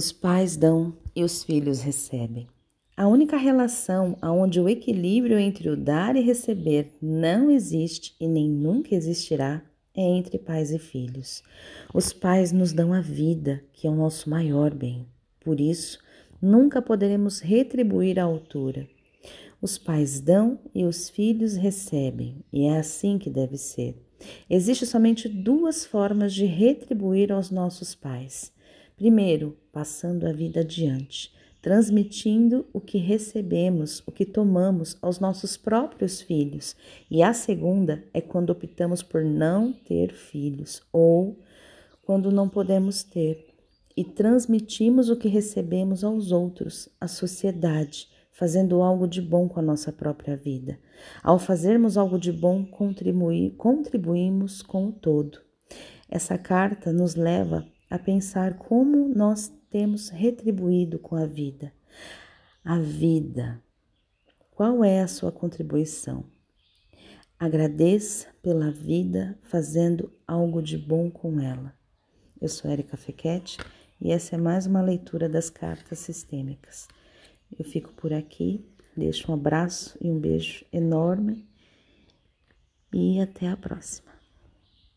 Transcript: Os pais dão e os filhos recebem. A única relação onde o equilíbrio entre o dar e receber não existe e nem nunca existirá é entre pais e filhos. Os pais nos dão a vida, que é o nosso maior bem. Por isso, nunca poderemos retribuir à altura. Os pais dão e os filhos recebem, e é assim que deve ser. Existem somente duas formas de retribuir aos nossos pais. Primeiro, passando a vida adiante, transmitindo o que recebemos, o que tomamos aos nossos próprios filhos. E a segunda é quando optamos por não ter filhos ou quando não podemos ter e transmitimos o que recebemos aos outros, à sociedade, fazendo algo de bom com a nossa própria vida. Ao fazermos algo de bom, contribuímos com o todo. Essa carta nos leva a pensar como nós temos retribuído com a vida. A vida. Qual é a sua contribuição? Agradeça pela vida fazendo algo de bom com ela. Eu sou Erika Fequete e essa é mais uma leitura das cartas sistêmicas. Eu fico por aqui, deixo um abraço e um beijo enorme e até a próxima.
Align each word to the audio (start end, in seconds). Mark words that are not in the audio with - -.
Os 0.00 0.12
pais 0.12 0.56
dão 0.56 0.94
e 1.14 1.22
os 1.22 1.44
filhos 1.44 1.82
recebem. 1.82 2.48
A 2.96 3.06
única 3.06 3.36
relação 3.36 4.16
onde 4.22 4.58
o 4.58 4.66
equilíbrio 4.66 5.38
entre 5.38 5.68
o 5.68 5.76
dar 5.76 6.16
e 6.16 6.22
receber 6.22 6.96
não 7.02 7.50
existe 7.50 8.16
e 8.18 8.26
nem 8.26 8.48
nunca 8.48 8.94
existirá 8.94 9.62
é 9.94 10.00
entre 10.00 10.38
pais 10.38 10.70
e 10.70 10.78
filhos. 10.78 11.42
Os 11.92 12.14
pais 12.14 12.50
nos 12.50 12.72
dão 12.72 12.94
a 12.94 13.02
vida, 13.02 13.62
que 13.74 13.86
é 13.86 13.90
o 13.90 13.94
nosso 13.94 14.30
maior 14.30 14.72
bem. 14.72 15.06
Por 15.38 15.60
isso, 15.60 15.98
nunca 16.40 16.80
poderemos 16.80 17.40
retribuir 17.40 18.18
à 18.18 18.22
altura. 18.22 18.88
Os 19.60 19.76
pais 19.76 20.18
dão 20.18 20.58
e 20.74 20.82
os 20.82 21.10
filhos 21.10 21.56
recebem, 21.56 22.42
e 22.50 22.64
é 22.64 22.78
assim 22.78 23.18
que 23.18 23.28
deve 23.28 23.58
ser. 23.58 24.02
Existem 24.48 24.88
somente 24.88 25.28
duas 25.28 25.84
formas 25.84 26.32
de 26.32 26.46
retribuir 26.46 27.30
aos 27.30 27.50
nossos 27.50 27.94
pais. 27.94 28.50
Primeiro, 29.00 29.56
passando 29.72 30.26
a 30.26 30.32
vida 30.32 30.60
adiante, 30.60 31.32
transmitindo 31.62 32.66
o 32.70 32.82
que 32.82 32.98
recebemos, 32.98 34.02
o 34.06 34.12
que 34.12 34.26
tomamos 34.26 34.98
aos 35.00 35.18
nossos 35.18 35.56
próprios 35.56 36.20
filhos. 36.20 36.76
E 37.10 37.22
a 37.22 37.32
segunda 37.32 38.04
é 38.12 38.20
quando 38.20 38.50
optamos 38.50 39.02
por 39.02 39.24
não 39.24 39.72
ter 39.72 40.12
filhos 40.12 40.82
ou 40.92 41.38
quando 42.02 42.30
não 42.30 42.46
podemos 42.46 43.02
ter 43.02 43.46
e 43.96 44.04
transmitimos 44.04 45.08
o 45.08 45.16
que 45.16 45.28
recebemos 45.28 46.04
aos 46.04 46.30
outros, 46.30 46.90
à 47.00 47.08
sociedade, 47.08 48.06
fazendo 48.30 48.82
algo 48.82 49.08
de 49.08 49.22
bom 49.22 49.48
com 49.48 49.60
a 49.60 49.62
nossa 49.62 49.90
própria 49.90 50.36
vida. 50.36 50.78
Ao 51.22 51.38
fazermos 51.38 51.96
algo 51.96 52.18
de 52.18 52.30
bom, 52.30 52.66
contribuímos 52.66 54.60
com 54.60 54.88
o 54.88 54.92
todo. 54.92 55.40
Essa 56.06 56.36
carta 56.36 56.92
nos 56.92 57.14
leva 57.14 57.66
a 57.90 57.98
pensar 57.98 58.56
como 58.56 59.08
nós 59.08 59.52
temos 59.68 60.08
retribuído 60.08 60.98
com 60.98 61.16
a 61.16 61.26
vida. 61.26 61.72
A 62.64 62.78
vida. 62.78 63.60
Qual 64.52 64.84
é 64.84 65.00
a 65.00 65.08
sua 65.08 65.32
contribuição? 65.32 66.24
Agradeça 67.38 68.28
pela 68.40 68.70
vida 68.70 69.36
fazendo 69.42 70.12
algo 70.26 70.62
de 70.62 70.78
bom 70.78 71.10
com 71.10 71.40
ela. 71.40 71.74
Eu 72.40 72.48
sou 72.48 72.70
Erika 72.70 72.96
Fequete 72.96 73.58
e 74.00 74.12
essa 74.12 74.36
é 74.36 74.38
mais 74.38 74.66
uma 74.66 74.80
leitura 74.80 75.28
das 75.28 75.50
cartas 75.50 75.98
sistêmicas. 75.98 76.86
Eu 77.58 77.64
fico 77.64 77.92
por 77.94 78.12
aqui, 78.12 78.64
deixo 78.96 79.32
um 79.32 79.34
abraço 79.34 79.98
e 80.00 80.10
um 80.10 80.18
beijo 80.18 80.64
enorme 80.72 81.48
e 82.92 83.20
até 83.20 83.48
a 83.48 83.56
próxima. 83.56 84.19